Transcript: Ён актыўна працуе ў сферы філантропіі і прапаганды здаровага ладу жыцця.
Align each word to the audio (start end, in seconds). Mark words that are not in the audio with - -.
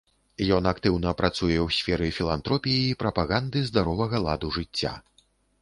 Ён 0.55 0.63
актыўна 0.71 1.11
працуе 1.19 1.57
ў 1.65 1.75
сферы 1.77 2.07
філантропіі 2.21 2.81
і 2.89 2.97
прапаганды 3.05 3.65
здаровага 3.71 4.25
ладу 4.29 4.53
жыцця. 4.61 4.97